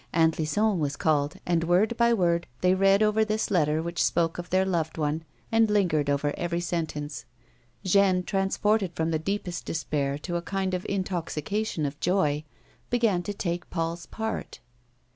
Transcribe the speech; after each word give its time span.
Auut 0.15 0.39
Lison 0.39 0.79
was 0.79 0.95
called, 0.95 1.35
and, 1.45 1.63
word 1.63 1.95
by 1.95 2.11
word, 2.11 2.47
they 2.61 2.73
read 2.73 3.03
over 3.03 3.23
this 3.23 3.51
letter 3.51 3.83
which 3.83 4.03
spoke 4.03 4.39
of 4.39 4.49
their 4.49 4.65
loved 4.65 4.97
one, 4.97 5.23
and 5.51 5.69
lingered 5.69 6.09
over 6.09 6.33
every 6.37 6.59
sentence. 6.59 7.25
Jeanne, 7.83 8.23
transported 8.23 8.95
from 8.95 9.11
the 9.11 9.19
deepest 9.19 9.63
despair 9.63 10.17
to 10.17 10.37
a 10.37 10.41
kind 10.41 10.73
of 10.73 10.87
intoxication 10.89 11.85
of 11.85 11.97
hope, 12.03 12.45
began 12.89 13.21
to 13.21 13.31
take 13.35 13.69
Paul's 13.69 14.07
part. 14.07 14.59